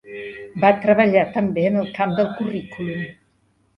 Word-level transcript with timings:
Va 0.63 0.69
treballar 0.85 1.25
també 1.37 1.67
en 1.73 1.77
el 1.85 1.93
camp 1.99 2.17
del 2.21 2.33
currículum. 2.39 3.05